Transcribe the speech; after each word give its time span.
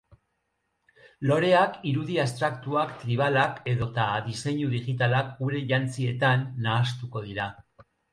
Loreak, 1.31 1.75
irudi 1.89 2.15
abstraktuak, 2.23 2.95
tribalak 3.01 3.59
edota 3.73 4.05
diseinu 4.29 4.71
digitalak 4.71 5.29
gure 5.43 5.61
jantzietan 5.73 6.47
nahastuko 6.65 7.23
dira. 7.27 7.47